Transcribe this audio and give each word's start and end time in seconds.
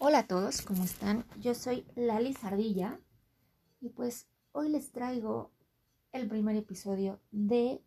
Hola 0.00 0.18
a 0.18 0.26
todos, 0.26 0.60
¿cómo 0.62 0.82
están? 0.82 1.24
Yo 1.38 1.54
soy 1.54 1.86
Lali 1.94 2.34
Sardilla 2.34 2.98
y 3.80 3.90
pues 3.90 4.26
hoy 4.50 4.68
les 4.68 4.90
traigo 4.90 5.52
el 6.10 6.26
primer 6.26 6.56
episodio 6.56 7.20
de 7.30 7.80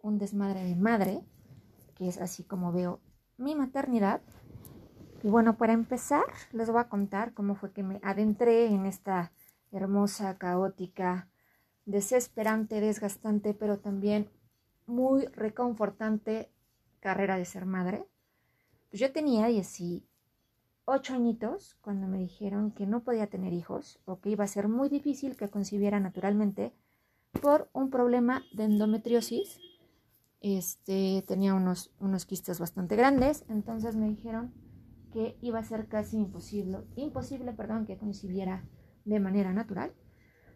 Un 0.00 0.16
desmadre 0.16 0.64
de 0.64 0.74
madre, 0.74 1.22
que 1.96 2.08
es 2.08 2.18
así 2.18 2.44
como 2.44 2.72
veo 2.72 3.00
mi 3.36 3.54
maternidad. 3.54 4.22
Y 5.22 5.28
bueno, 5.28 5.58
para 5.58 5.74
empezar, 5.74 6.24
les 6.52 6.70
voy 6.70 6.80
a 6.80 6.88
contar 6.88 7.34
cómo 7.34 7.56
fue 7.56 7.72
que 7.72 7.82
me 7.82 8.00
adentré 8.02 8.68
en 8.68 8.86
esta 8.86 9.32
hermosa, 9.72 10.38
caótica, 10.38 11.28
desesperante, 11.84 12.80
desgastante, 12.80 13.52
pero 13.52 13.80
también 13.80 14.30
muy 14.86 15.26
reconfortante 15.26 16.50
carrera 17.00 17.36
de 17.36 17.44
ser 17.44 17.66
madre. 17.66 18.08
Pues 18.88 19.00
yo 19.00 19.12
tenía 19.12 19.50
18 20.86 21.14
añitos 21.14 21.76
cuando 21.80 22.06
me 22.06 22.18
dijeron 22.18 22.70
que 22.70 22.86
no 22.86 23.02
podía 23.02 23.26
tener 23.26 23.52
hijos 23.52 23.98
o 24.04 24.20
que 24.20 24.30
iba 24.30 24.44
a 24.44 24.48
ser 24.48 24.68
muy 24.68 24.88
difícil 24.88 25.36
que 25.36 25.48
concibiera 25.48 25.98
naturalmente 25.98 26.72
por 27.42 27.68
un 27.72 27.90
problema 27.90 28.44
de 28.52 28.64
endometriosis. 28.64 29.58
Este, 30.40 31.24
tenía 31.26 31.54
unos, 31.54 31.92
unos 31.98 32.24
quistes 32.24 32.60
bastante 32.60 32.94
grandes, 32.94 33.44
entonces 33.48 33.96
me 33.96 34.08
dijeron 34.08 34.54
que 35.12 35.36
iba 35.40 35.58
a 35.58 35.64
ser 35.64 35.88
casi 35.88 36.18
imposible, 36.18 36.78
imposible, 36.94 37.52
perdón, 37.52 37.84
que 37.84 37.98
concibiera 37.98 38.64
de 39.04 39.18
manera 39.18 39.52
natural. 39.52 39.92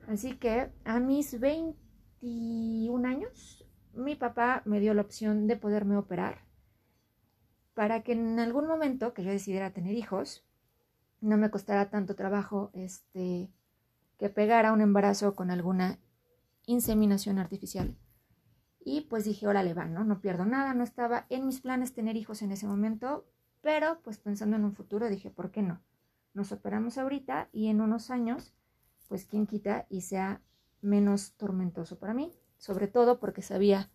Así 0.06 0.36
que 0.36 0.70
a 0.84 1.00
mis 1.00 1.40
21 1.40 3.08
años, 3.08 3.66
mi 3.94 4.14
papá 4.14 4.62
me 4.64 4.78
dio 4.78 4.94
la 4.94 5.02
opción 5.02 5.48
de 5.48 5.56
poderme 5.56 5.96
operar 5.96 6.49
para 7.80 8.02
que 8.02 8.12
en 8.12 8.38
algún 8.38 8.66
momento 8.66 9.14
que 9.14 9.24
yo 9.24 9.30
decidiera 9.30 9.72
tener 9.72 9.94
hijos, 9.94 10.44
no 11.22 11.38
me 11.38 11.50
costara 11.50 11.88
tanto 11.88 12.14
trabajo 12.14 12.70
este, 12.74 13.50
que 14.18 14.28
pegara 14.28 14.74
un 14.74 14.82
embarazo 14.82 15.34
con 15.34 15.50
alguna 15.50 15.98
inseminación 16.66 17.38
artificial. 17.38 17.96
Y 18.84 19.06
pues 19.08 19.24
dije, 19.24 19.48
órale, 19.48 19.72
va, 19.72 19.86
¿no? 19.86 20.04
No 20.04 20.20
pierdo 20.20 20.44
nada, 20.44 20.74
no 20.74 20.84
estaba 20.84 21.24
en 21.30 21.46
mis 21.46 21.62
planes 21.62 21.94
tener 21.94 22.16
hijos 22.16 22.42
en 22.42 22.52
ese 22.52 22.66
momento, 22.66 23.24
pero 23.62 24.02
pues 24.02 24.18
pensando 24.18 24.56
en 24.56 24.64
un 24.66 24.74
futuro 24.74 25.08
dije, 25.08 25.30
¿por 25.30 25.50
qué 25.50 25.62
no? 25.62 25.80
Nos 26.34 26.52
operamos 26.52 26.98
ahorita 26.98 27.48
y 27.50 27.68
en 27.68 27.80
unos 27.80 28.10
años, 28.10 28.52
pues 29.08 29.24
quién 29.24 29.46
quita 29.46 29.86
y 29.88 30.02
sea 30.02 30.42
menos 30.82 31.32
tormentoso 31.38 31.98
para 31.98 32.12
mí, 32.12 32.30
sobre 32.58 32.88
todo 32.88 33.18
porque 33.18 33.40
sabía 33.40 33.88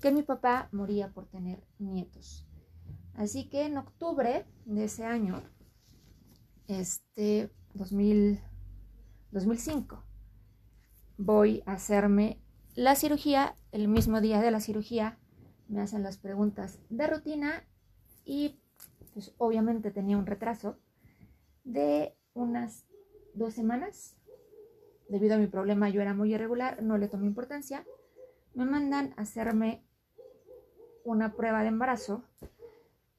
que 0.00 0.10
mi 0.10 0.24
papá 0.24 0.68
moría 0.72 1.12
por 1.12 1.26
tener 1.28 1.62
nietos. 1.78 2.48
Así 3.14 3.48
que 3.48 3.66
en 3.66 3.78
octubre 3.78 4.46
de 4.64 4.84
ese 4.84 5.04
año, 5.04 5.42
este 6.66 7.50
2000, 7.74 8.40
2005, 9.30 10.02
voy 11.18 11.62
a 11.66 11.72
hacerme 11.72 12.40
la 12.74 12.94
cirugía. 12.94 13.56
El 13.70 13.88
mismo 13.88 14.20
día 14.20 14.40
de 14.40 14.50
la 14.50 14.60
cirugía 14.60 15.18
me 15.68 15.80
hacen 15.80 16.02
las 16.02 16.18
preguntas 16.18 16.78
de 16.90 17.06
rutina 17.06 17.64
y 18.24 18.60
pues 19.12 19.34
obviamente 19.38 19.90
tenía 19.90 20.18
un 20.18 20.26
retraso 20.26 20.78
de 21.64 22.16
unas 22.34 22.86
dos 23.34 23.54
semanas. 23.54 24.16
Debido 25.08 25.34
a 25.34 25.38
mi 25.38 25.46
problema 25.46 25.88
yo 25.90 26.00
era 26.00 26.14
muy 26.14 26.34
irregular, 26.34 26.82
no 26.82 26.98
le 26.98 27.08
tomé 27.08 27.26
importancia. 27.26 27.84
Me 28.54 28.64
mandan 28.64 29.14
a 29.16 29.22
hacerme 29.22 29.84
una 31.04 31.34
prueba 31.34 31.62
de 31.62 31.68
embarazo 31.68 32.24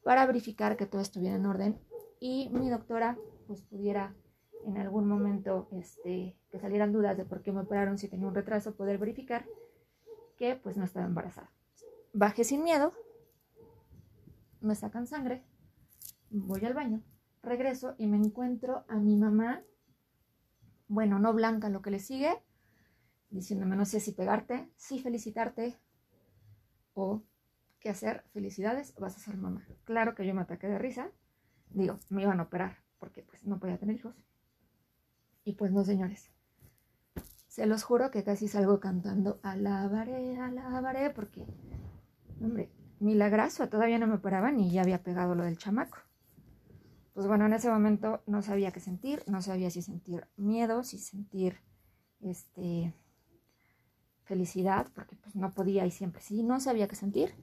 para 0.04 0.26
verificar 0.26 0.78
que 0.78 0.86
todo 0.86 1.02
estuviera 1.02 1.36
en 1.36 1.46
orden 1.46 1.80
y 2.20 2.50
mi 2.50 2.70
doctora 2.70 3.18
pues 3.48 3.62
pudiera 3.64 4.16
en 4.66 4.78
algún 4.78 5.08
momento 5.08 5.68
este, 5.72 6.38
que 6.50 6.60
salieran 6.60 6.94
dudas 6.94 7.18
de 7.18 7.26
por 7.26 7.42
qué 7.42 7.52
me 7.52 7.62
operaron 7.62 7.98
si 7.98 8.08
tenía 8.08 8.28
un 8.28 8.36
retraso, 8.36 8.76
poder 8.76 8.98
verificar 8.98 9.46
que 10.38 10.56
pues 10.56 10.78
no 10.78 10.86
estaba 10.86 11.06
embarazada. 11.06 11.52
Bajé 12.14 12.44
sin 12.44 12.64
miedo, 12.64 12.94
me 14.62 14.76
sacan 14.76 15.08
sangre, 15.08 15.44
voy 16.30 16.64
al 16.66 16.74
baño, 16.74 17.04
regreso 17.42 17.96
y 17.98 18.08
me 18.08 18.18
encuentro 18.18 18.86
a 18.88 18.96
mi 18.96 19.18
mamá, 19.18 19.64
bueno, 20.88 21.20
no 21.20 21.34
blanca 21.34 21.70
lo 21.70 21.82
que 21.82 21.92
le 21.92 22.00
sigue, 22.00 22.32
diciéndome 23.30 23.76
no 23.76 23.86
sé 23.86 24.00
si 24.00 24.12
pegarte, 24.12 24.72
si 24.78 25.00
felicitarte 25.00 25.78
o 26.94 27.24
qué 27.84 27.90
hacer, 27.90 28.24
felicidades, 28.32 28.96
vas 28.96 29.18
a 29.18 29.20
ser 29.20 29.36
mamá. 29.38 29.68
Claro 29.84 30.16
que 30.16 30.26
yo 30.26 30.34
me 30.34 30.42
ataqué 30.42 30.68
de 30.68 30.80
risa, 30.80 31.12
digo, 31.70 32.00
me 32.10 32.24
iban 32.24 32.40
a 32.40 32.44
operar 32.44 32.78
porque 32.98 33.24
pues 33.24 33.46
no 33.46 33.60
podía 33.60 33.78
tener 33.78 33.98
hijos. 33.98 34.16
Y 35.44 35.54
pues 35.54 35.74
no, 35.74 35.84
señores. 35.84 36.32
Se 37.48 37.66
los 37.66 37.84
juro 37.84 38.10
que 38.10 38.24
casi 38.24 38.48
salgo 38.48 38.80
cantando 38.80 39.40
alabaré, 39.44 40.38
alabaré, 40.40 41.10
porque, 41.10 41.46
hombre, 42.42 42.72
milagrazo, 43.00 43.68
todavía 43.68 44.00
no 44.00 44.08
me 44.08 44.16
operaban 44.16 44.60
y 44.60 44.72
ya 44.72 44.82
había 44.82 45.04
pegado 45.04 45.36
lo 45.36 45.44
del 45.44 45.58
chamaco. 45.58 45.98
Pues 47.14 47.28
bueno, 47.28 47.46
en 47.46 47.54
ese 47.54 47.70
momento 47.70 48.24
no 48.26 48.42
sabía 48.42 48.72
qué 48.72 48.80
sentir, 48.80 49.22
no 49.28 49.42
sabía 49.42 49.70
si 49.70 49.82
sentir 49.82 50.26
miedo, 50.38 50.84
si 50.84 50.98
sentir 50.98 51.60
este 52.22 52.94
felicidad, 54.24 54.88
porque 54.96 55.16
pues 55.16 55.36
no 55.36 55.52
podía 55.52 55.86
y 55.86 55.92
siempre 55.92 56.22
sí, 56.22 56.44
no 56.44 56.60
sabía 56.60 56.88
qué 56.88 56.96
sentir. 56.96 57.36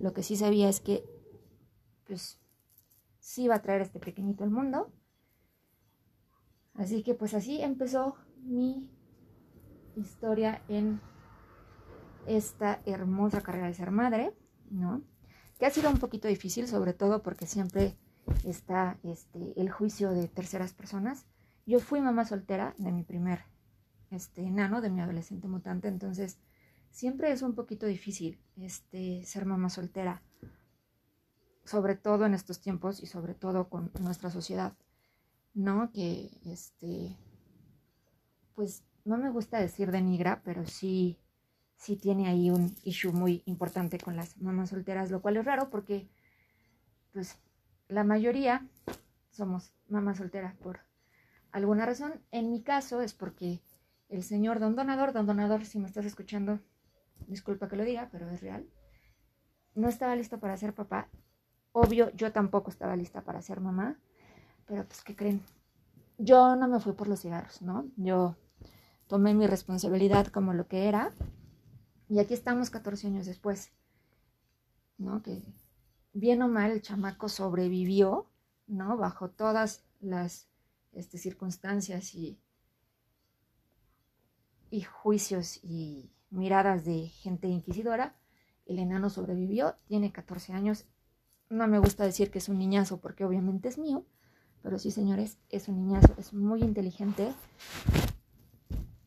Lo 0.00 0.12
que 0.12 0.22
sí 0.22 0.36
sabía 0.36 0.68
es 0.68 0.80
que, 0.80 1.04
pues, 2.06 2.38
sí 3.18 3.44
iba 3.44 3.56
a 3.56 3.62
traer 3.62 3.82
este 3.82 3.98
pequeñito 3.98 4.44
al 4.44 4.50
mundo. 4.50 4.90
Así 6.74 7.02
que 7.02 7.14
pues 7.14 7.34
así 7.34 7.60
empezó 7.60 8.14
mi 8.44 8.88
historia 9.96 10.62
en 10.68 11.00
esta 12.26 12.80
hermosa 12.86 13.40
carrera 13.40 13.66
de 13.66 13.74
ser 13.74 13.90
madre, 13.90 14.32
¿no? 14.70 15.02
Que 15.58 15.66
ha 15.66 15.70
sido 15.70 15.90
un 15.90 15.98
poquito 15.98 16.28
difícil, 16.28 16.68
sobre 16.68 16.92
todo 16.92 17.22
porque 17.22 17.46
siempre 17.46 17.96
está 18.44 18.98
este, 19.02 19.60
el 19.60 19.70
juicio 19.70 20.10
de 20.10 20.28
terceras 20.28 20.72
personas. 20.72 21.26
Yo 21.66 21.80
fui 21.80 22.00
mamá 22.00 22.24
soltera 22.24 22.74
de 22.78 22.92
mi 22.92 23.02
primer 23.02 23.40
este, 24.10 24.42
enano, 24.42 24.80
de 24.80 24.90
mi 24.90 25.00
adolescente 25.00 25.48
mutante, 25.48 25.88
entonces 25.88 26.38
siempre 26.90 27.30
es 27.32 27.42
un 27.42 27.54
poquito 27.54 27.86
difícil 27.86 28.40
este, 28.56 29.24
ser 29.24 29.46
mamá 29.46 29.70
soltera, 29.70 30.22
sobre 31.64 31.96
todo 31.96 32.26
en 32.26 32.34
estos 32.34 32.60
tiempos 32.60 33.02
y 33.02 33.06
sobre 33.06 33.34
todo 33.34 33.68
con 33.68 33.90
nuestra 34.00 34.30
sociedad, 34.30 34.76
¿no? 35.54 35.90
Que, 35.92 36.30
este, 36.46 37.16
pues 38.54 38.82
no 39.04 39.18
me 39.18 39.30
gusta 39.30 39.58
decir 39.58 39.90
denigra, 39.90 40.42
pero 40.42 40.66
sí, 40.66 41.18
sí 41.76 41.96
tiene 41.96 42.28
ahí 42.28 42.50
un 42.50 42.74
issue 42.84 43.12
muy 43.12 43.42
importante 43.46 43.98
con 43.98 44.16
las 44.16 44.36
mamás 44.38 44.70
solteras, 44.70 45.10
lo 45.10 45.22
cual 45.22 45.36
es 45.36 45.44
raro 45.44 45.70
porque, 45.70 46.08
pues, 47.12 47.38
la 47.88 48.04
mayoría 48.04 48.66
somos 49.30 49.72
mamás 49.88 50.18
solteras 50.18 50.54
por 50.56 50.80
alguna 51.52 51.86
razón. 51.86 52.20
En 52.30 52.50
mi 52.50 52.62
caso 52.62 53.00
es 53.00 53.14
porque 53.14 53.62
el 54.08 54.22
señor 54.22 54.58
don 54.60 54.74
donador, 54.76 55.12
don 55.12 55.26
donador, 55.26 55.64
si 55.64 55.78
me 55.78 55.86
estás 55.86 56.06
escuchando, 56.06 56.60
disculpa 57.26 57.68
que 57.68 57.76
lo 57.76 57.84
diga, 57.84 58.08
pero 58.10 58.28
es 58.30 58.40
real. 58.40 58.66
No 59.74 59.88
estaba 59.88 60.16
listo 60.16 60.40
para 60.40 60.56
ser 60.56 60.74
papá. 60.74 61.08
Obvio, 61.72 62.10
yo 62.16 62.32
tampoco 62.32 62.70
estaba 62.70 62.96
lista 62.96 63.22
para 63.22 63.42
ser 63.42 63.60
mamá. 63.60 63.98
Pero 64.66 64.84
pues, 64.84 65.02
¿qué 65.02 65.14
creen? 65.14 65.42
Yo 66.18 66.56
no 66.56 66.68
me 66.68 66.80
fui 66.80 66.92
por 66.92 67.08
los 67.08 67.20
cigarros, 67.20 67.62
¿no? 67.62 67.90
Yo 67.96 68.36
tomé 69.06 69.34
mi 69.34 69.46
responsabilidad 69.46 70.26
como 70.28 70.52
lo 70.52 70.66
que 70.66 70.88
era. 70.88 71.12
Y 72.08 72.18
aquí 72.18 72.34
estamos 72.34 72.70
14 72.70 73.06
años 73.06 73.26
después, 73.26 73.72
¿no? 74.96 75.22
Que 75.22 75.42
bien 76.12 76.42
o 76.42 76.48
mal 76.48 76.70
el 76.70 76.82
chamaco 76.82 77.28
sobrevivió, 77.28 78.30
¿no? 78.66 78.96
Bajo 78.96 79.30
todas 79.30 79.84
las 80.00 80.48
este, 80.92 81.18
circunstancias 81.18 82.14
y, 82.14 82.40
y 84.70 84.82
juicios 84.82 85.60
y 85.62 86.10
miradas 86.30 86.84
de 86.84 87.08
gente 87.08 87.48
inquisidora. 87.48 88.14
El 88.66 88.78
enano 88.78 89.10
sobrevivió, 89.10 89.76
tiene 89.86 90.12
14 90.12 90.52
años. 90.52 90.86
No 91.48 91.66
me 91.66 91.78
gusta 91.78 92.04
decir 92.04 92.30
que 92.30 92.38
es 92.38 92.48
un 92.48 92.58
niñazo 92.58 93.00
porque 93.00 93.24
obviamente 93.24 93.68
es 93.68 93.78
mío, 93.78 94.04
pero 94.62 94.78
sí, 94.78 94.90
señores, 94.90 95.38
es 95.48 95.68
un 95.68 95.76
niñazo, 95.76 96.14
es 96.18 96.34
muy 96.34 96.62
inteligente. 96.62 97.32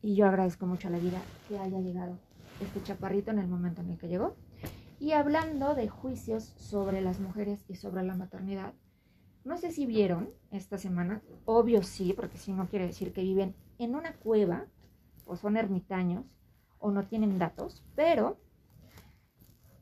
Y 0.00 0.16
yo 0.16 0.26
agradezco 0.26 0.66
mucho 0.66 0.88
a 0.88 0.90
la 0.90 0.98
vida 0.98 1.22
que 1.48 1.58
haya 1.58 1.78
llegado 1.78 2.18
este 2.60 2.82
chaparrito 2.82 3.30
en 3.30 3.38
el 3.38 3.48
momento 3.48 3.82
en 3.82 3.90
el 3.90 3.98
que 3.98 4.08
llegó. 4.08 4.34
Y 4.98 5.12
hablando 5.12 5.74
de 5.74 5.88
juicios 5.88 6.44
sobre 6.56 7.00
las 7.00 7.20
mujeres 7.20 7.64
y 7.68 7.76
sobre 7.76 8.02
la 8.02 8.16
maternidad, 8.16 8.74
no 9.44 9.58
sé 9.58 9.72
si 9.72 9.86
vieron 9.86 10.30
esta 10.50 10.78
semana, 10.78 11.22
obvio 11.44 11.82
sí, 11.82 12.12
porque 12.12 12.38
si 12.38 12.52
no 12.52 12.68
quiere 12.68 12.86
decir 12.86 13.12
que 13.12 13.22
viven 13.22 13.56
en 13.78 13.94
una 13.96 14.14
cueva 14.14 14.66
o 15.26 15.36
son 15.36 15.56
ermitaños 15.56 16.24
o 16.78 16.90
no 16.90 17.04
tienen 17.04 17.38
datos, 17.38 17.82
pero 17.94 18.38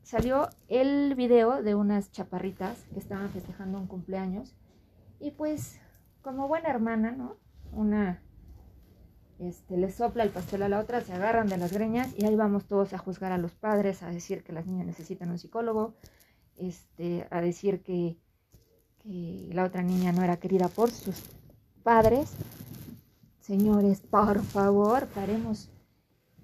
salió 0.03 0.49
el 0.67 1.15
video 1.15 1.63
de 1.63 1.75
unas 1.75 2.11
chaparritas 2.11 2.83
que 2.93 2.99
estaban 2.99 3.29
festejando 3.29 3.79
un 3.79 3.87
cumpleaños 3.87 4.55
Y 5.19 5.31
pues, 5.31 5.79
como 6.21 6.47
buena 6.47 6.69
hermana, 6.69 7.11
¿no? 7.11 7.37
Una 7.71 8.21
este, 9.41 9.75
le 9.75 9.91
sopla 9.91 10.23
el 10.23 10.29
pastel 10.29 10.61
a 10.61 10.69
la 10.69 10.79
otra, 10.79 11.01
se 11.01 11.13
agarran 11.13 11.47
de 11.47 11.57
las 11.57 11.73
greñas 11.73 12.13
y 12.15 12.25
ahí 12.25 12.35
vamos 12.35 12.65
todos 12.65 12.93
a 12.93 12.99
juzgar 12.99 13.31
a 13.31 13.39
los 13.39 13.53
padres, 13.53 14.03
a 14.03 14.11
decir 14.11 14.43
que 14.43 14.53
las 14.53 14.67
niñas 14.67 14.85
necesitan 14.85 15.31
un 15.31 15.39
psicólogo, 15.39 15.95
este, 16.57 17.27
a 17.31 17.41
decir 17.41 17.81
que, 17.81 18.17
que 18.99 19.49
la 19.51 19.63
otra 19.63 19.81
niña 19.81 20.11
no 20.11 20.23
era 20.23 20.37
querida 20.37 20.67
por 20.67 20.91
sus 20.91 21.23
padres. 21.81 22.33
Señores, 23.41 24.01
por 24.01 24.39
favor, 24.43 25.07
paremos 25.07 25.71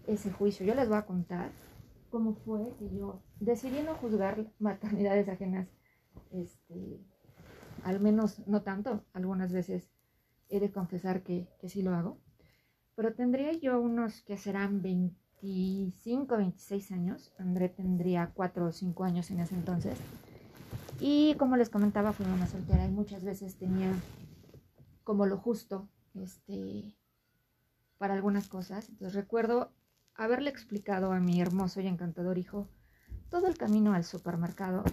ese 0.08 0.32
juicio. 0.32 0.66
Yo 0.66 0.74
les 0.74 0.90
voy 0.90 0.98
a 0.98 1.06
contar 1.06 1.52
cómo 2.10 2.34
fue 2.34 2.74
que 2.80 2.90
yo 2.90 3.22
decidí 3.40 3.84
no 3.84 3.94
juzgar 3.94 4.52
maternidades 4.58 5.30
ajenas, 5.30 5.68
este, 6.32 7.00
al 7.84 8.00
menos 8.00 8.48
no 8.48 8.64
tanto, 8.64 9.06
algunas 9.14 9.54
veces 9.54 9.92
he 10.50 10.60
de 10.60 10.72
confesar 10.72 11.22
que, 11.22 11.48
que 11.60 11.70
sí 11.70 11.84
lo 11.84 11.94
hago, 11.94 12.18
pero 12.96 13.14
tendría 13.14 13.54
yo 13.54 13.80
unos 13.80 14.24
que 14.24 14.38
serán 14.38 14.82
25, 14.82 16.36
26 16.36 16.92
años, 16.94 17.32
André 17.38 17.70
tendría 17.70 18.32
4 18.34 18.66
o 18.66 18.72
5 18.72 19.04
años 19.04 19.30
en 19.30 19.42
ese 19.42 19.54
entonces, 19.54 20.00
y 21.00 21.36
como 21.36 21.58
les 21.58 21.70
comentaba, 21.70 22.12
fui 22.12 22.26
una 22.26 22.48
soltera 22.48 22.88
y 22.88 22.92
muchas 22.92 23.24
veces 23.24 23.56
tenía 23.56 23.94
como 25.04 25.28
lo 25.28 25.38
justo 25.38 25.88
este, 26.24 26.98
para 27.98 28.14
algunas 28.14 28.48
cosas. 28.48 28.90
Entonces 28.90 29.16
recuerdo 29.16 29.72
haberle 30.16 30.50
explicado 30.50 31.12
a 31.12 31.20
mi 31.20 31.42
hermoso 31.42 31.82
y 31.82 31.88
encantador 31.88 32.38
hijo 32.38 32.68
todo 33.30 33.48
el 33.48 33.58
camino 33.58 33.94
al 33.94 34.04
supermercado, 34.04 34.84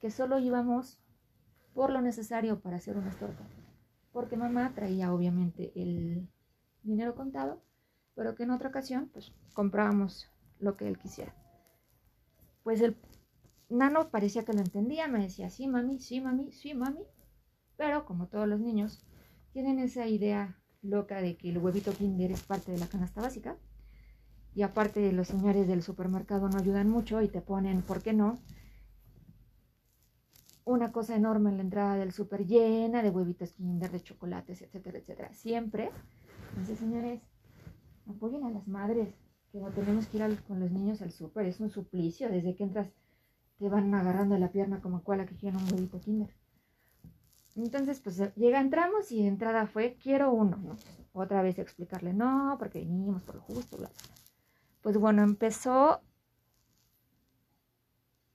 que 0.00 0.10
solo 0.10 0.38
íbamos 0.38 1.00
por 1.74 1.90
lo 1.90 2.00
necesario 2.00 2.60
para 2.60 2.76
hacer 2.76 2.96
una 2.96 3.10
tortas. 3.10 3.46
Porque 4.12 4.36
mamá 4.36 4.72
traía 4.74 5.12
obviamente 5.12 5.72
el 5.74 6.28
dinero 6.82 7.14
contado, 7.14 7.62
pero 8.14 8.34
que 8.34 8.42
en 8.42 8.50
otra 8.50 8.68
ocasión 8.68 9.10
pues 9.12 9.32
comprábamos 9.54 10.30
lo 10.58 10.76
que 10.76 10.88
él 10.88 10.98
quisiera. 10.98 11.34
Pues 12.62 12.80
el 12.80 12.96
nano 13.68 14.10
parecía 14.10 14.44
que 14.44 14.52
lo 14.52 14.60
entendía, 14.60 15.08
me 15.08 15.22
decía, 15.22 15.50
sí 15.50 15.66
mami, 15.66 15.98
sí 15.98 16.20
mami, 16.20 16.52
sí 16.52 16.74
mami, 16.74 17.04
pero 17.76 18.04
como 18.04 18.28
todos 18.28 18.46
los 18.46 18.60
niños, 18.60 19.04
tienen 19.52 19.78
esa 19.78 20.06
idea 20.06 20.61
loca 20.82 21.22
de 21.22 21.36
que 21.36 21.50
el 21.50 21.58
huevito 21.58 21.92
Kinder 21.92 22.32
es 22.32 22.42
parte 22.42 22.72
de 22.72 22.78
la 22.78 22.86
canasta 22.86 23.20
básica 23.20 23.56
y 24.54 24.62
aparte 24.62 25.12
los 25.12 25.28
señores 25.28 25.66
del 25.66 25.82
supermercado 25.82 26.48
no 26.48 26.58
ayudan 26.58 26.88
mucho 26.88 27.22
y 27.22 27.28
te 27.28 27.40
ponen, 27.40 27.82
¿por 27.82 28.02
qué 28.02 28.12
no? 28.12 28.38
Una 30.64 30.92
cosa 30.92 31.16
enorme 31.16 31.50
en 31.50 31.56
la 31.56 31.62
entrada 31.62 31.96
del 31.96 32.12
super 32.12 32.46
llena 32.46 33.02
de 33.02 33.10
huevitos 33.10 33.52
Kinder, 33.52 33.90
de 33.90 34.02
chocolates, 34.02 34.62
etcétera, 34.62 34.98
etcétera. 34.98 35.32
Siempre. 35.32 35.90
Entonces, 36.50 36.78
señores, 36.78 37.20
apoyen 38.06 38.44
a 38.44 38.50
las 38.50 38.68
madres 38.68 39.08
que 39.50 39.58
no 39.58 39.70
tenemos 39.70 40.06
que 40.06 40.18
ir 40.18 40.42
con 40.46 40.60
los 40.60 40.70
niños 40.70 41.02
al 41.02 41.10
súper. 41.10 41.46
Es 41.46 41.58
un 41.58 41.70
suplicio. 41.70 42.28
Desde 42.28 42.54
que 42.54 42.62
entras 42.62 42.92
te 43.58 43.68
van 43.68 43.92
agarrando 43.94 44.38
la 44.38 44.52
pierna 44.52 44.80
como 44.80 45.02
cual 45.02 45.26
que 45.26 45.36
quieren 45.36 45.60
un 45.60 45.72
huevito 45.72 46.00
Kinder. 46.00 46.30
Entonces, 47.56 48.00
pues 48.00 48.20
llega, 48.36 48.60
entramos 48.60 49.12
y 49.12 49.26
entrada 49.26 49.66
fue, 49.66 49.96
quiero 50.02 50.32
uno, 50.32 50.56
¿no? 50.56 50.76
Otra 51.12 51.42
vez 51.42 51.58
explicarle, 51.58 52.14
no, 52.14 52.56
porque 52.58 52.80
vinimos 52.80 53.22
por 53.22 53.36
lo 53.36 53.42
justo, 53.42 53.76
bla, 53.76 53.88
bla 53.88 54.12
pues 54.82 54.98
bueno, 54.98 55.22
empezó 55.22 56.02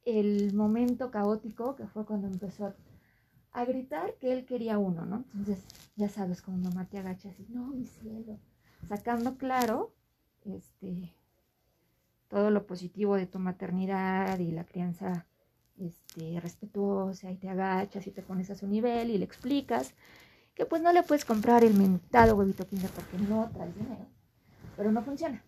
el 0.05 0.53
momento 0.53 1.11
caótico 1.11 1.75
que 1.75 1.85
fue 1.85 2.05
cuando 2.05 2.27
empezó 2.27 2.73
a, 3.51 3.65
gritar 3.65 4.13
que 4.19 4.31
él 4.31 4.45
quería 4.45 4.77
uno, 4.77 5.05
¿no? 5.05 5.25
Entonces, 5.33 5.65
ya 5.95 6.09
sabes, 6.09 6.41
como 6.41 6.57
mamá 6.57 6.85
te 6.85 6.99
agacha 6.99 7.29
así, 7.29 7.45
no, 7.49 7.67
mi 7.67 7.85
cielo, 7.85 8.39
sacando 8.87 9.35
claro, 9.35 9.93
este, 10.45 11.11
todo 12.27 12.51
lo 12.51 12.67
positivo 12.67 13.15
de 13.15 13.25
tu 13.25 13.39
maternidad 13.39 14.37
y 14.39 14.51
la 14.51 14.63
crianza 14.63 15.25
este, 15.77 16.39
respetuosa 16.39 17.31
y 17.31 17.37
te 17.37 17.49
agachas 17.49 18.07
y 18.07 18.11
te 18.11 18.21
pones 18.21 18.49
a 18.49 18.55
su 18.55 18.67
nivel 18.67 19.09
y 19.09 19.17
le 19.17 19.25
explicas 19.25 19.93
que 20.55 20.65
pues 20.65 20.81
no 20.81 20.91
le 20.91 21.03
puedes 21.03 21.23
comprar 21.23 21.63
el 21.63 21.75
mentado 21.75 22.35
huevito 22.35 22.65
kinder 22.67 22.89
porque 22.89 23.17
no 23.19 23.49
traes 23.53 23.75
dinero, 23.75 24.07
pero 24.75 24.91
no 24.91 25.03
funciona. 25.03 25.43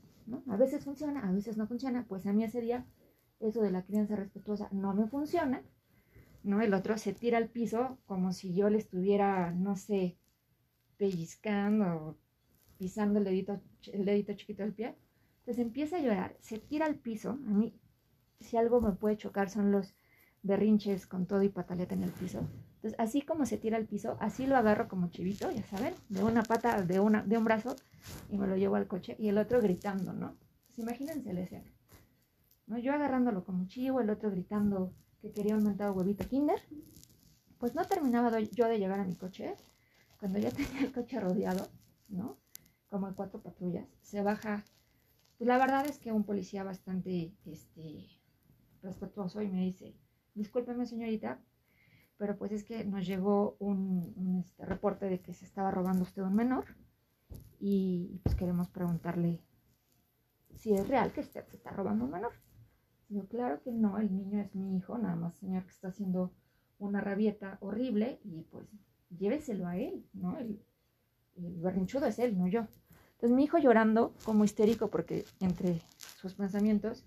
A 0.48 0.58
veces 0.58 0.84
funciona, 0.84 1.28
a 1.28 1.32
veces 1.32 1.58
no 1.58 1.66
funciona. 1.66 2.06
Pues 2.08 2.28
a 2.28 2.34
mí 2.34 2.44
ese 2.44 2.62
día 2.62 2.86
eso 3.40 3.62
de 3.62 3.72
la 3.72 3.84
crianza 3.84 4.16
respetuosa 4.16 4.70
no 4.72 4.94
me 4.94 5.08
funciona, 5.08 5.64
¿no? 6.44 6.62
El 6.62 6.74
otro 6.74 6.98
se 6.98 7.14
tira 7.14 7.38
al 7.38 7.50
piso 7.50 7.98
como 8.06 8.34
si 8.34 8.54
yo 8.54 8.70
le 8.70 8.78
estuviera, 8.78 9.52
no 9.52 9.76
sé, 9.76 10.18
pellizcando, 10.98 12.18
pisando 12.78 13.20
el 13.20 13.26
dedito, 13.26 13.62
el 13.92 14.06
dedito 14.06 14.34
chiquito 14.34 14.64
del 14.64 14.74
pie. 14.74 14.96
Entonces 15.40 15.66
empieza 15.66 15.98
a 15.98 16.02
llorar, 16.02 16.36
se 16.40 16.60
tira 16.60 16.86
al 16.86 16.96
piso. 16.96 17.32
A 17.32 17.34
mí, 17.34 17.74
si 18.40 18.58
algo 18.58 18.82
me 18.82 18.92
puede 18.92 19.18
chocar 19.18 19.50
son 19.50 19.72
los 19.72 19.96
berrinches 20.42 21.08
con 21.08 21.26
todo 21.26 21.44
y 21.44 21.50
pataleta 21.50 21.96
en 21.96 22.04
el 22.04 22.12
piso. 22.12 22.48
Entonces, 22.76 23.00
así 23.00 23.22
como 23.22 23.46
se 23.46 23.58
tira 23.58 23.78
al 23.78 23.86
piso, 23.86 24.18
así 24.20 24.48
lo 24.48 24.56
agarro 24.56 24.88
como 24.88 25.10
chivito, 25.10 25.52
ya 25.52 25.64
saben, 25.64 25.94
de 26.08 26.24
una 26.24 26.44
pata, 26.44 26.82
de, 26.82 27.00
una, 27.00 27.24
de 27.24 27.38
un 27.38 27.44
brazo, 27.44 27.76
y 28.30 28.38
me 28.38 28.48
lo 28.48 28.56
llevo 28.56 28.76
al 28.76 28.88
coche, 28.88 29.16
y 29.20 29.28
el 29.28 29.38
otro 29.38 29.62
gritando, 29.62 30.14
¿no? 30.14 30.38
Pues 30.68 30.80
imagínense 30.80 31.34
la 31.34 31.42
escena. 31.42 31.70
¿no? 32.68 32.78
Yo 32.78 32.94
agarrándolo 32.94 33.44
como 33.44 33.68
chivo, 33.68 34.00
el 34.00 34.10
otro 34.10 34.32
gritando 34.32 34.94
que 35.22 35.32
quería 35.32 35.56
un 35.56 35.64
mentado 35.64 35.94
huevito 35.94 36.26
kinder. 36.28 36.62
Pues 37.58 37.76
no 37.76 37.84
terminaba 37.86 38.40
yo 38.40 38.68
de 38.68 38.80
llegar 38.80 39.02
a 39.02 39.06
mi 39.06 39.16
coche, 39.16 39.56
cuando 40.20 40.40
ya 40.40 40.52
tenía 40.52 40.82
el 40.82 40.94
coche 40.94 41.20
rodeado, 41.20 41.68
¿no? 42.08 42.38
Como 42.88 43.08
en 43.08 43.14
cuatro 43.14 43.42
patrullas, 43.42 43.88
se 44.02 44.22
baja. 44.22 44.64
Pues 45.38 45.48
la 45.48 45.58
verdad 45.58 45.86
es 45.86 46.00
que 46.00 46.12
un 46.12 46.24
policía 46.24 46.64
bastante, 46.64 47.34
este, 47.46 48.08
respetuoso 48.82 49.42
y 49.42 49.50
me 49.50 49.62
dice, 49.62 49.96
discúlpeme 50.40 50.86
señorita, 50.86 51.40
pero 52.18 52.38
pues 52.38 52.52
es 52.52 52.64
que 52.64 52.84
nos 52.86 53.06
llegó 53.06 53.58
un, 53.60 54.42
este, 54.44 54.66
reporte 54.66 55.06
de 55.08 55.20
que 55.22 55.34
se 55.34 55.46
estaba 55.46 55.70
robando 55.72 56.04
usted 56.04 56.24
un 56.24 56.36
menor 56.36 56.66
y 57.60 58.20
pues 58.24 58.36
queremos 58.36 58.70
preguntarle 58.70 59.42
si 60.56 60.74
es 60.74 60.88
real 60.88 61.12
que 61.12 61.22
usted 61.22 61.46
se 61.48 61.58
está 61.58 61.72
robando 61.72 62.06
un 62.06 62.12
menor. 62.12 62.34
Yo, 63.10 63.28
claro 63.28 63.62
que 63.62 63.72
no, 63.72 63.98
el 63.98 64.16
niño 64.16 64.40
es 64.40 64.56
mi 64.56 64.78
hijo, 64.78 64.98
nada 64.98 65.16
más 65.16 65.36
señor 65.36 65.64
que 65.64 65.72
está 65.72 65.90
haciendo 65.90 66.32
una 66.78 67.02
rabieta 67.02 67.58
horrible 67.62 68.20
y 68.24 68.44
pues 68.44 68.68
lléveselo 69.10 69.68
a 69.68 69.78
él, 69.78 70.06
¿no? 70.14 70.38
El, 70.38 70.62
el 71.36 71.60
berrinchudo 71.62 72.06
es 72.06 72.20
él, 72.20 72.38
no 72.38 72.48
yo. 72.48 72.68
Entonces 73.14 73.36
mi 73.36 73.44
hijo 73.44 73.58
llorando 73.58 74.14
como 74.24 74.46
histérico 74.46 74.90
porque 74.90 75.26
entre 75.42 75.82
sus 75.98 76.36
pensamientos 76.36 77.06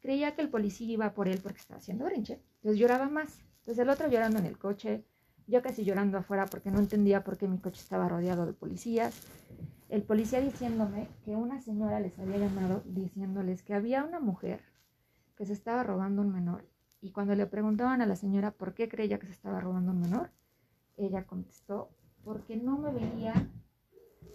creía 0.00 0.34
que 0.34 0.42
el 0.42 0.50
policía 0.50 0.92
iba 0.92 1.14
por 1.14 1.28
él 1.28 1.40
porque 1.42 1.58
estaba 1.58 1.78
haciendo 1.78 2.04
berrinche. 2.04 2.40
Entonces 2.58 2.80
lloraba 2.80 3.08
más. 3.08 3.40
Entonces 3.60 3.78
el 3.78 3.88
otro 3.88 4.08
llorando 4.08 4.38
en 4.38 4.46
el 4.46 4.58
coche, 4.58 5.04
yo 5.46 5.62
casi 5.62 5.84
llorando 5.84 6.18
afuera 6.18 6.46
porque 6.46 6.70
no 6.70 6.78
entendía 6.78 7.24
por 7.24 7.38
qué 7.38 7.48
mi 7.48 7.58
coche 7.58 7.80
estaba 7.80 8.08
rodeado 8.08 8.46
de 8.46 8.52
policías. 8.52 9.14
El 9.88 10.02
policía 10.02 10.40
diciéndome 10.40 11.08
que 11.24 11.36
una 11.36 11.60
señora 11.60 12.00
les 12.00 12.18
había 12.18 12.38
llamado 12.38 12.82
diciéndoles 12.84 13.62
que 13.62 13.74
había 13.74 14.04
una 14.04 14.20
mujer 14.20 14.60
que 15.36 15.46
se 15.46 15.52
estaba 15.52 15.82
robando 15.82 16.22
un 16.22 16.32
menor. 16.32 16.68
Y 17.00 17.12
cuando 17.12 17.34
le 17.34 17.46
preguntaban 17.46 18.02
a 18.02 18.06
la 18.06 18.16
señora 18.16 18.50
por 18.50 18.74
qué 18.74 18.88
creía 18.88 19.18
que 19.18 19.26
se 19.26 19.32
estaba 19.32 19.60
robando 19.60 19.92
un 19.92 20.00
menor, 20.00 20.30
ella 20.96 21.26
contestó, 21.26 21.90
porque 22.24 22.56
no 22.56 22.76
me 22.76 22.92
veía 22.92 23.48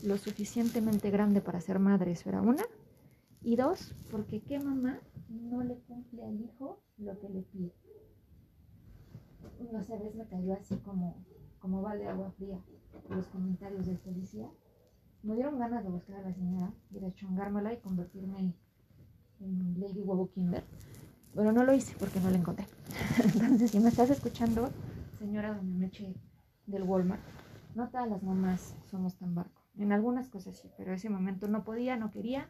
lo 0.04 0.18
suficientemente 0.18 1.12
grande 1.12 1.42
para 1.42 1.60
ser 1.60 1.78
madre, 1.78 2.14
eso 2.14 2.30
era 2.30 2.42
una. 2.42 2.64
Y 3.42 3.58
dos, 3.58 3.94
porque 4.10 4.42
qué 4.42 4.60
mamá 4.60 5.02
no 5.28 5.62
le 5.64 5.76
cumple 5.80 6.24
al 6.24 6.40
hijo 6.40 6.82
lo 6.98 7.20
que 7.20 7.30
le 7.30 7.42
pide 7.42 7.74
no 9.72 9.82
sé, 9.82 9.98
vez 9.98 10.16
me 10.16 10.28
cayó 10.28 10.54
así 10.54 10.76
como, 10.78 11.24
como 11.60 11.82
vale 11.82 12.08
agua 12.08 12.32
fría 12.32 12.60
los 13.10 13.28
comentarios 13.28 13.86
del 13.86 13.98
policía. 13.98 14.50
Me 15.24 15.36
dieron 15.36 15.58
ganas 15.58 15.84
de 15.84 15.90
buscar 15.90 16.18
a 16.18 16.22
la 16.22 16.34
señora 16.34 16.74
y 16.92 17.00
de 17.00 17.14
chongármela 17.14 17.74
y 17.74 17.78
convertirme 17.78 18.54
en 19.40 19.80
Lady 19.80 20.02
Huevo 20.02 20.30
Kinder. 20.30 20.64
Pero 21.36 21.52
no 21.52 21.64
lo 21.64 21.74
hice 21.74 21.96
porque 22.00 22.20
no 22.20 22.30
la 22.30 22.38
encontré. 22.38 22.66
Entonces, 23.24 23.72
si 23.72 23.80
me 23.80 23.90
estás 23.90 24.10
escuchando, 24.10 24.70
señora 25.20 25.54
Doña 25.54 25.78
Meche 25.78 26.14
del 26.68 26.84
Walmart, 26.84 27.22
no 27.76 27.90
todas 27.90 28.08
las 28.08 28.22
mamás 28.24 28.76
somos 28.90 29.16
tan 29.16 29.34
barco. 29.34 29.62
En 29.78 29.92
algunas 29.92 30.30
cosas 30.30 30.56
sí, 30.58 30.70
pero 30.78 30.94
ese 30.94 31.10
momento 31.10 31.48
no 31.48 31.64
podía, 31.64 31.98
no 31.98 32.12
quería, 32.12 32.50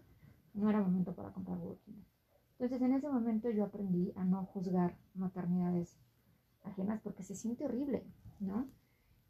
no 0.53 0.69
era 0.69 0.81
momento 0.81 1.15
para 1.15 1.31
comprar 1.31 1.57
huevo 1.57 1.79
Kinder. 1.85 2.05
Entonces, 2.53 2.81
en 2.81 2.93
ese 2.93 3.09
momento 3.09 3.49
yo 3.49 3.63
aprendí 3.63 4.11
a 4.15 4.25
no 4.25 4.45
juzgar 4.45 4.97
maternidades 5.13 5.97
ajenas 6.63 7.01
porque 7.01 7.23
se 7.23 7.35
siente 7.35 7.65
horrible, 7.65 8.03
¿no? 8.39 8.67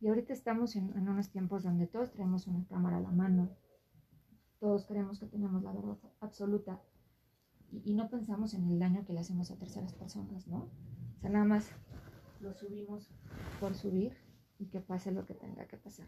Y 0.02 0.08
ahorita 0.08 0.34
estamos 0.34 0.75
en, 0.75 0.92
unos 0.98 1.30
tiempos 1.30 1.63
donde 1.63 1.88
todos 1.88 2.12
traemos 2.12 2.48
una 2.48 2.66
cámara 2.68 2.98
a 2.98 3.02
la 3.02 3.12
mano, 3.12 3.50
todos 4.60 4.86
creemos 4.86 5.20
que 5.20 5.28
tenemos 5.28 5.63
la 5.63 5.72
verdad 5.72 5.98
absoluta 6.20 6.82
y, 7.72 7.94
no 7.94 8.10
pensamos 8.10 8.54
en 8.54 8.70
el 8.70 8.80
daño 8.80 9.04
que 9.06 9.13
le 9.13 9.22
hacemos 9.22 9.50
a 9.50 9.58
terceras 9.58 9.94
personas, 9.94 10.48
¿no? 10.48 10.70
O 11.18 11.20
sea, 11.22 11.30
nada 11.30 11.46
más 11.46 11.72
lo 12.40 12.54
subimos 12.54 13.10
por 13.60 13.74
subir 13.74 14.16
y 14.60 14.68
que 14.68 14.80
pase 14.80 15.12
lo 15.12 15.25
que 15.25 15.34
tenga 15.34 15.66
que 15.66 15.78
pasar. 15.78 16.08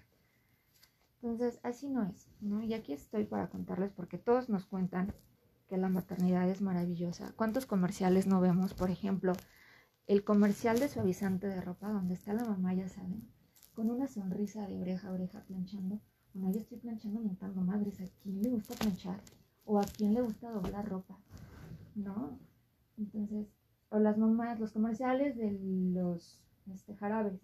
Entonces, 1.22 1.60
así 1.64 1.90
no 1.90 2.04
es, 2.04 2.30
¿no? 2.40 2.62
Y 2.62 2.74
aquí 2.74 2.94
estoy 2.94 3.26
para 3.26 3.50
contarles 3.50 3.92
porque 3.92 4.18
todos 4.18 4.48
nos 4.48 4.66
cuentan 4.66 5.14
que 5.68 5.78
la 5.78 5.90
maternidad 5.90 6.48
es 6.50 6.62
maravillosa. 6.62 7.34
¿Cuántos 7.36 7.66
comerciales 7.66 8.28
no 8.28 8.42
vemos? 8.42 8.74
Por 8.74 8.92
ejemplo, 8.92 9.34
el 10.08 10.24
comercial 10.24 10.80
de 10.80 10.88
suavizante 10.88 11.48
de 11.48 11.62
ropa 11.62 11.90
donde 11.90 12.14
está 12.14 12.34
la 12.34 12.46
mamá, 12.46 12.74
ya 12.74 12.88
saben, 12.90 13.28
con 13.74 13.90
una 13.90 14.08
sonrisa 14.08 14.68
de 14.68 14.80
oreja 14.80 15.10
a 15.10 15.14
oreja 15.14 15.44
planchando. 15.46 16.00
Bueno, 16.34 16.52
yo 16.52 16.60
estoy 16.60 16.78
planchando 16.78 17.22
mentando 17.22 17.62
madres. 17.62 18.00
¿A 18.02 18.06
quién 18.22 18.42
le 18.42 18.50
gusta 18.50 18.76
planchar? 18.76 19.20
¿O 19.66 19.80
a 19.80 19.84
quién 19.84 20.14
le 20.14 20.22
gusta 20.22 20.52
doblar 20.52 20.88
ropa? 20.88 21.18
¿No? 21.96 22.38
Entonces, 22.98 23.48
o 23.90 24.00
las 24.00 24.18
mamás, 24.18 24.60
los 24.60 24.72
comerciales 24.72 25.36
de 25.38 25.52
los 25.94 26.40
este, 26.72 26.96
jarabes. 26.96 27.40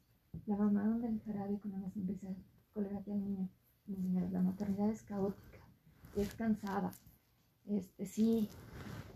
La 0.45 0.55
mamá 0.55 0.85
donde 0.85 1.07
el 1.07 1.21
jarabe 1.21 1.59
con 1.59 1.73
una 1.73 1.89
sonrisa, 1.89 2.27
colgate 2.73 3.11
al 3.11 3.21
niño. 3.21 3.49
la 4.31 4.41
maternidad 4.41 4.89
es 4.89 5.01
caótica, 5.03 5.59
es 6.15 6.33
cansada. 6.35 6.91
Este, 7.65 8.05
sí, 8.05 8.49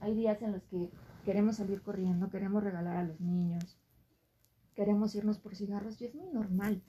hay 0.01 0.15
días 0.15 0.41
en 0.41 0.51
los 0.53 0.63
que 0.63 0.89
queremos 1.25 1.57
salir 1.57 1.81
corriendo, 1.81 2.29
queremos 2.29 2.63
regalar 2.63 2.97
a 2.97 3.03
los 3.03 3.19
niños, 3.19 3.77
queremos 4.75 5.15
irnos 5.15 5.39
por 5.39 5.55
cigarros 5.55 5.99
y 5.99 6.05
es 6.05 6.15
muy 6.15 6.29
normal. 6.29 6.83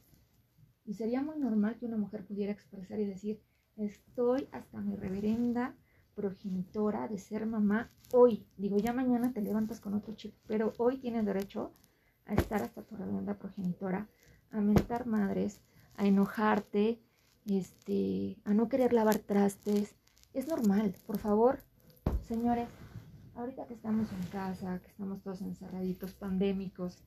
Y 0.84 0.94
sería 0.94 1.22
muy 1.22 1.38
normal 1.38 1.76
que 1.78 1.86
una 1.86 1.96
mujer 1.96 2.24
pudiera 2.24 2.52
expresar 2.52 3.00
y 3.00 3.06
decir, 3.06 3.42
estoy 3.76 4.48
hasta 4.52 4.80
mi 4.80 4.94
reverenda 4.94 5.74
progenitora 6.14 7.08
de 7.08 7.18
ser 7.18 7.46
mamá 7.46 7.90
hoy. 8.12 8.46
Digo, 8.56 8.76
ya 8.76 8.92
mañana 8.92 9.32
te 9.32 9.40
levantas 9.40 9.80
con 9.80 9.94
otro 9.94 10.14
chico, 10.14 10.38
pero 10.46 10.74
hoy 10.78 10.98
tienes 10.98 11.24
derecho 11.24 11.72
a 12.26 12.34
estar 12.34 12.62
hasta 12.62 12.82
tu 12.82 12.94
reverenda 12.94 13.38
progenitora, 13.38 14.08
a 14.50 14.60
mentar 14.60 15.06
madres, 15.06 15.60
a 15.96 16.06
enojarte, 16.06 17.00
este, 17.46 18.36
a 18.44 18.52
no 18.52 18.68
querer 18.68 18.92
lavar 18.92 19.18
trastes. 19.18 19.96
Es 20.34 20.46
normal, 20.46 20.94
por 21.06 21.18
favor, 21.18 21.60
señores, 22.20 22.68
ahorita 23.36 23.66
que 23.66 23.74
estamos 23.74 24.10
en 24.12 24.22
casa, 24.30 24.80
que 24.80 24.88
estamos 24.88 25.22
todos 25.22 25.42
encerraditos, 25.42 26.14
pandémicos, 26.14 26.98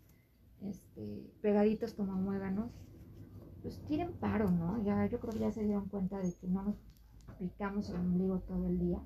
este, 0.62 1.32
pegaditos 1.42 1.94
como 1.94 2.14
muéganos, 2.14 2.72
pues 3.62 3.82
tiren 3.88 4.14
paro, 4.14 4.50
¿no? 4.50 4.82
Ya, 4.84 5.06
yo 5.08 5.20
creo 5.20 5.34
que 5.34 5.40
ya 5.40 5.52
se 5.52 5.64
dieron 5.64 5.88
cuenta 5.90 6.20
de 6.20 6.34
que 6.34 6.48
no 6.48 6.64
nos 6.64 6.76
picamos 7.38 7.90
el 7.90 7.96
ombligo 7.98 8.40
todo 8.40 8.68
el 8.68 8.80
día. 8.80 9.00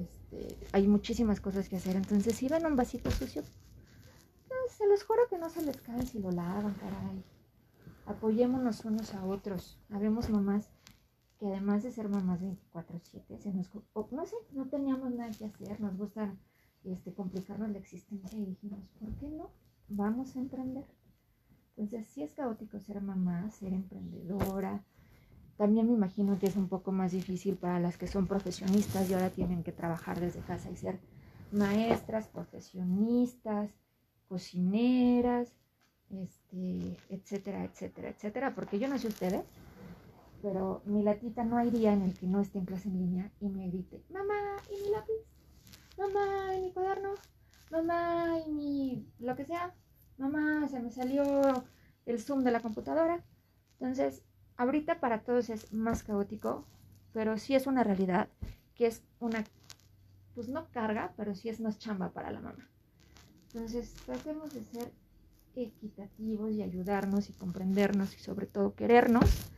Este, 0.00 0.56
hay 0.72 0.86
muchísimas 0.88 1.40
cosas 1.40 1.68
que 1.68 1.76
hacer, 1.76 1.96
entonces 1.96 2.34
si 2.34 2.48
ven 2.48 2.66
un 2.66 2.76
vasito 2.76 3.10
sucio, 3.10 3.42
pues, 4.48 4.72
se 4.72 4.86
los 4.86 5.04
juro 5.04 5.22
que 5.28 5.38
no 5.38 5.50
se 5.50 5.62
les 5.62 5.80
cae 5.80 6.06
si 6.06 6.18
lo 6.18 6.30
lavan, 6.30 6.74
caray. 6.74 7.24
Apoyémonos 8.06 8.84
unos 8.84 9.14
a 9.14 9.24
otros. 9.24 9.78
Habemos 9.90 10.28
mamás 10.28 10.68
que 11.42 11.48
además 11.48 11.82
de 11.82 11.90
ser 11.90 12.08
mamás 12.08 12.40
24/7, 12.40 13.36
se 13.36 13.52
nos, 13.52 13.68
no 14.12 14.26
sé, 14.26 14.36
no 14.52 14.68
teníamos 14.68 15.10
nada 15.10 15.28
que 15.36 15.46
hacer, 15.46 15.80
nos 15.80 15.96
gusta 15.96 16.32
este, 16.84 17.12
complicarnos 17.12 17.68
la 17.68 17.78
existencia 17.78 18.38
y 18.38 18.44
dijimos, 18.44 18.78
¿por 19.00 19.10
qué 19.16 19.28
no? 19.28 19.50
Vamos 19.88 20.36
a 20.36 20.38
emprender. 20.38 20.84
Entonces, 21.76 22.06
sí 22.06 22.22
es 22.22 22.32
caótico 22.34 22.78
ser 22.78 23.02
mamá, 23.02 23.50
ser 23.50 23.72
emprendedora. 23.72 24.84
También 25.56 25.88
me 25.88 25.94
imagino 25.94 26.38
que 26.38 26.46
es 26.46 26.54
un 26.54 26.68
poco 26.68 26.92
más 26.92 27.10
difícil 27.10 27.56
para 27.56 27.80
las 27.80 27.98
que 27.98 28.06
son 28.06 28.28
profesionistas 28.28 29.10
y 29.10 29.14
ahora 29.14 29.30
tienen 29.30 29.64
que 29.64 29.72
trabajar 29.72 30.20
desde 30.20 30.42
casa 30.42 30.70
y 30.70 30.76
ser 30.76 31.00
maestras, 31.50 32.28
profesionistas, 32.28 33.68
cocineras, 34.28 35.52
este, 36.08 36.96
etcétera, 37.08 37.64
etcétera, 37.64 38.10
etcétera. 38.10 38.54
Porque 38.54 38.78
yo 38.78 38.86
no 38.86 38.96
sé 38.96 39.08
ustedes, 39.08 39.44
pero 40.42 40.82
mi 40.84 41.02
latita 41.04 41.44
no 41.44 41.56
hay 41.56 41.70
día 41.70 41.92
en 41.92 42.02
el 42.02 42.14
que 42.18 42.26
no 42.26 42.40
esté 42.40 42.58
en 42.58 42.66
clase 42.66 42.88
en 42.88 42.98
línea 42.98 43.30
y 43.40 43.48
me 43.48 43.68
grite, 43.68 44.02
mamá, 44.10 44.56
¿y 44.68 44.82
mi 44.82 44.90
lápiz? 44.90 45.12
Mamá, 45.96 46.56
¿y 46.56 46.60
mi 46.62 46.72
cuaderno? 46.72 47.10
Mamá, 47.70 48.38
¿y 48.44 48.50
mi 48.50 49.06
lo 49.20 49.36
que 49.36 49.44
sea? 49.44 49.72
Mamá, 50.18 50.68
se 50.68 50.80
me 50.80 50.90
salió 50.90 51.64
el 52.06 52.20
zoom 52.20 52.42
de 52.42 52.50
la 52.50 52.60
computadora. 52.60 53.24
Entonces, 53.78 54.22
ahorita 54.56 54.98
para 55.00 55.22
todos 55.22 55.48
es 55.48 55.72
más 55.72 56.02
caótico, 56.02 56.66
pero 57.12 57.38
sí 57.38 57.54
es 57.54 57.66
una 57.66 57.84
realidad 57.84 58.28
que 58.74 58.86
es 58.86 59.02
una, 59.20 59.44
pues 60.34 60.48
no 60.48 60.68
carga, 60.72 61.12
pero 61.16 61.34
sí 61.36 61.48
es 61.50 61.60
más 61.60 61.78
chamba 61.78 62.10
para 62.10 62.32
la 62.32 62.40
mamá. 62.40 62.68
Entonces, 63.52 63.94
tratemos 64.06 64.52
de 64.52 64.64
ser 64.64 64.92
equitativos 65.54 66.50
y 66.52 66.62
ayudarnos 66.62 67.28
y 67.28 67.32
comprendernos 67.34 68.16
y 68.16 68.18
sobre 68.18 68.46
todo 68.46 68.74
querernos 68.74 69.52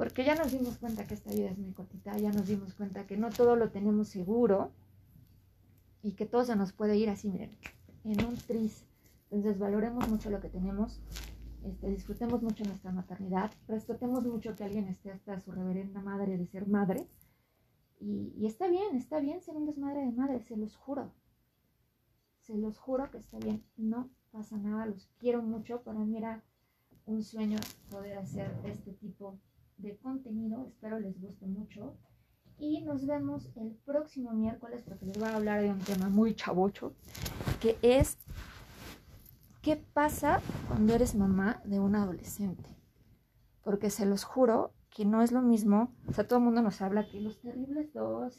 porque 0.00 0.24
ya 0.24 0.34
nos 0.34 0.50
dimos 0.50 0.78
cuenta 0.78 1.06
que 1.06 1.12
esta 1.12 1.30
vida 1.30 1.50
es 1.50 1.58
muy 1.58 1.74
cortita, 1.74 2.16
ya 2.16 2.32
nos 2.32 2.46
dimos 2.46 2.72
cuenta 2.72 3.06
que 3.06 3.18
no 3.18 3.28
todo 3.28 3.54
lo 3.54 3.70
tenemos 3.70 4.08
seguro 4.08 4.72
y 6.02 6.12
que 6.12 6.24
todo 6.24 6.42
se 6.42 6.56
nos 6.56 6.72
puede 6.72 6.96
ir 6.96 7.10
así, 7.10 7.28
miren, 7.28 7.54
en 8.04 8.24
un 8.24 8.34
tris. 8.34 8.86
Entonces 9.24 9.58
valoremos 9.58 10.08
mucho 10.08 10.30
lo 10.30 10.40
que 10.40 10.48
tenemos, 10.48 11.02
este, 11.64 11.90
disfrutemos 11.90 12.42
mucho 12.42 12.64
nuestra 12.64 12.92
maternidad, 12.92 13.52
respetemos 13.68 14.24
mucho 14.24 14.56
que 14.56 14.64
alguien 14.64 14.88
esté 14.88 15.10
hasta 15.10 15.38
su 15.38 15.52
reverenda 15.52 16.00
madre 16.00 16.38
de 16.38 16.46
ser 16.46 16.66
madre. 16.66 17.06
Y, 18.00 18.46
está 18.46 18.68
bien, 18.68 18.96
está 18.96 19.20
bien 19.20 19.42
ser 19.42 19.54
un 19.58 19.66
desmadre 19.66 20.00
de 20.06 20.12
madre, 20.12 20.40
se 20.40 20.56
los 20.56 20.76
juro. 20.76 21.12
Se 22.38 22.56
los 22.56 22.78
juro 22.78 23.10
que 23.10 23.18
está 23.18 23.38
bien, 23.38 23.62
no 23.76 24.08
pasa 24.30 24.56
nada, 24.56 24.86
los 24.86 25.10
quiero 25.18 25.42
mucho. 25.42 25.82
Para 25.82 25.98
mí 25.98 26.16
era 26.16 26.42
un 27.04 27.22
sueño 27.22 27.58
poder 27.90 28.16
hacer 28.16 28.50
este 28.64 28.92
tipo 28.94 29.32
de 29.32 29.49
de 29.82 29.96
contenido. 29.98 30.66
Espero 30.66 30.98
les 30.98 31.20
guste 31.20 31.46
mucho. 31.46 31.96
Y 32.58 32.82
nos 32.82 33.06
vemos 33.06 33.48
el 33.56 33.74
próximo 33.86 34.32
miércoles 34.32 34.82
porque 34.86 35.06
les 35.06 35.18
voy 35.18 35.28
a 35.28 35.36
hablar 35.36 35.62
de 35.62 35.70
un 35.70 35.78
tema 35.78 36.10
muy 36.10 36.34
chavocho, 36.34 36.92
que 37.60 37.78
es 37.80 38.18
qué 39.62 39.76
pasa 39.76 40.40
cuando 40.68 40.94
eres 40.94 41.14
mamá 41.14 41.62
de 41.64 41.80
un 41.80 41.94
adolescente. 41.96 42.68
Porque 43.62 43.88
se 43.88 44.04
los 44.04 44.24
juro 44.24 44.74
que 44.90 45.04
no 45.04 45.22
es 45.22 45.32
lo 45.32 45.40
mismo. 45.40 45.94
O 46.08 46.12
sea, 46.12 46.26
todo 46.26 46.38
el 46.38 46.44
mundo 46.44 46.60
nos 46.60 46.82
habla 46.82 47.08
que 47.08 47.20
los 47.20 47.40
terribles 47.40 47.92
dos 47.94 48.36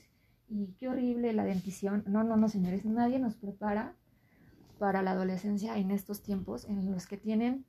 y 0.48 0.74
qué 0.80 0.90
horrible 0.90 1.34
la 1.34 1.46
dentición. 1.46 2.04
No, 2.06 2.24
no, 2.24 2.38
no, 2.38 2.48
señores, 2.50 2.86
nadie 2.86 3.20
nos 3.20 3.36
prepara 3.36 3.96
para 4.78 5.02
la 5.02 5.12
adolescencia 5.12 5.78
en 5.78 5.92
estos 5.92 6.22
tiempos 6.22 6.66
en 6.66 6.92
los 6.92 7.08
que 7.08 7.18
tienen 7.18 7.66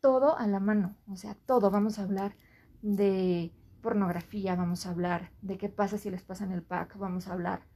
todo 0.00 0.36
a 0.36 0.46
la 0.46 0.60
mano, 0.60 0.96
o 1.08 1.16
sea, 1.16 1.34
todo. 1.34 1.70
Vamos 1.70 1.98
a 1.98 2.02
hablar 2.02 2.36
de 2.82 3.52
pornografía, 3.82 4.56
vamos 4.56 4.86
a 4.86 4.90
hablar 4.90 5.32
de 5.42 5.58
qué 5.58 5.68
pasa 5.68 5.98
si 5.98 6.10
les 6.10 6.22
pasan 6.22 6.52
el 6.52 6.62
pack, 6.62 6.96
vamos 6.98 7.28
a 7.28 7.32
hablar 7.32 7.66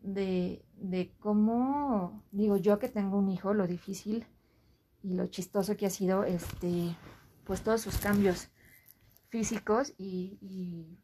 de, 0.00 0.64
de 0.74 1.12
cómo, 1.18 2.24
digo 2.30 2.56
yo 2.56 2.78
que 2.78 2.88
tengo 2.88 3.18
un 3.18 3.28
hijo, 3.28 3.54
lo 3.54 3.66
difícil 3.66 4.26
y 5.02 5.14
lo 5.14 5.26
chistoso 5.26 5.76
que 5.76 5.86
ha 5.86 5.90
sido, 5.90 6.24
este, 6.24 6.96
pues 7.44 7.62
todos 7.62 7.80
sus 7.80 7.98
cambios 7.98 8.48
físicos 9.28 9.94
y, 9.96 10.38
y 10.40 10.98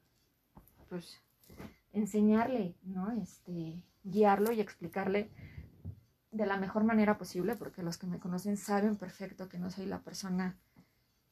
pues 0.89 1.23
enseñarle, 1.93 2.77
¿no? 2.83 3.13
Este, 3.13 3.85
guiarlo 4.03 4.53
y 4.53 4.61
explicarle 4.61 5.31
de 6.35 6.47
la 6.47 6.57
mejor 6.57 6.83
manera 6.83 7.17
posible, 7.17 7.55
porque 7.55 7.83
los 7.83 7.97
que 7.97 8.09
me 8.09 8.19
conocen 8.19 8.57
saben 8.57 8.97
perfecto 8.97 9.49
que 9.49 9.59
no 9.59 9.71
soy 9.71 9.87
la 9.87 10.01
persona 10.03 10.59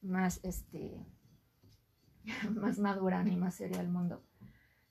más, 0.01 0.39
este, 0.43 1.05
más 2.55 2.79
madura 2.79 3.21
ni 3.21 3.35
más 3.35 3.55
seria 3.55 3.79
del 3.79 3.89
mundo. 3.89 4.23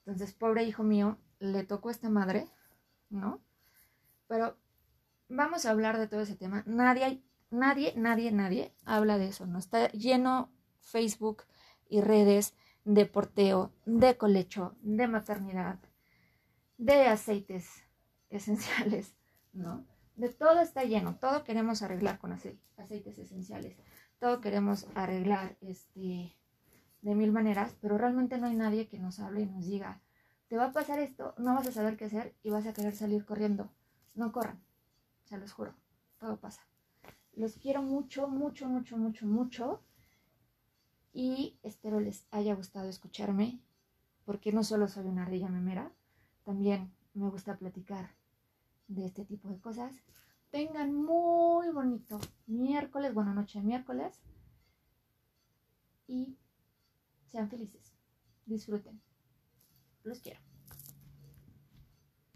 Entonces, 0.00 0.35
pobre 0.35 0.64
hijo 0.64 0.83
mío, 0.83 1.19
le 1.38 1.64
tocó 1.64 1.88
esta 1.88 2.11
madre, 2.11 2.47
¿no? 3.09 3.40
Pero 4.28 4.59
vamos 5.28 5.64
a 5.64 5.71
hablar 5.71 5.99
de 5.99 6.09
todo 6.09 6.21
ese 6.21 6.37
tema. 6.37 6.62
Nadie, 6.66 7.23
nadie, 7.50 7.95
nadie, 7.97 8.33
nadie 8.33 8.75
habla 8.85 9.16
de 9.16 9.28
eso, 9.28 9.47
¿no? 9.47 9.59
Está 9.59 9.88
lleno 9.92 10.52
Facebook 10.81 11.45
y 11.88 12.02
redes 12.02 12.54
de 12.85 13.07
porteo, 13.07 13.73
de 13.87 14.19
colecho, 14.19 14.76
de 14.83 15.09
maternidad, 15.09 15.78
de 16.76 17.07
aceites 17.07 17.83
esenciales, 18.28 19.14
¿no? 19.54 19.87
De 20.16 20.28
todo 20.28 20.61
está 20.61 20.85
lleno, 20.85 21.16
todo 21.16 21.42
queremos 21.42 21.83
arreglar 21.83 22.19
con 22.19 22.33
aceites 22.33 23.19
esenciales, 23.19 23.76
todo 24.19 24.40
queremos 24.40 24.87
arreglar 24.95 25.57
este, 25.61 26.37
de 27.00 27.14
mil 27.14 27.33
maneras, 27.33 27.75
pero 27.81 27.99
realmente 27.99 28.38
no 28.38 28.47
hay 28.47 28.54
nadie 28.54 28.88
que 28.88 28.99
nos 28.99 29.19
hable 29.21 29.42
y 29.42 29.47
nos 29.47 29.66
diga, 29.66 30.02
te 30.49 30.57
va 30.57 30.66
a 30.66 30.73
pasar 30.73 30.99
esto, 30.99 31.35
no 31.38 31.54
vas 31.54 31.66
a 31.66 31.73
saber 31.73 31.97
qué 31.97 32.04
hacer 32.04 32.35
y 32.42 32.50
vas 32.50 32.66
a 32.66 32.75
querer 32.75 32.95
salir 32.95 33.25
corriendo. 33.25 33.71
No 34.14 34.33
corran, 34.33 34.62
se 35.25 35.38
los 35.38 35.52
juro, 35.52 35.75
todo 36.19 36.38
pasa. 36.38 36.62
Los 37.33 37.57
quiero 37.57 37.83
mucho, 37.83 38.28
mucho, 38.28 38.69
mucho, 38.69 38.99
mucho, 38.99 39.26
mucho 39.26 39.83
y 41.14 41.59
espero 41.62 42.00
les 42.00 42.26
haya 42.31 42.54
gustado 42.54 42.88
escucharme, 42.88 43.62
porque 44.25 44.52
no 44.52 44.62
solo 44.62 44.88
soy 44.88 45.07
una 45.07 45.23
ardilla 45.23 45.49
memera, 45.49 45.90
también 46.45 46.92
me 47.14 47.31
gusta 47.31 47.57
platicar 47.57 48.14
de 48.95 49.07
este 49.07 49.25
tipo 49.25 49.49
de 49.49 49.61
cosas. 49.61 49.95
tengan 50.51 50.95
muy 50.95 51.71
bonito 51.71 52.21
miércoles, 52.47 53.15
buena 53.15 53.33
noche 53.33 53.61
miércoles. 53.61 54.21
Y 56.07 56.37
sean 57.27 57.49
felices. 57.49 57.95
Disfruten. 58.45 59.01
Los 60.05 60.21
quiero. 60.21 60.51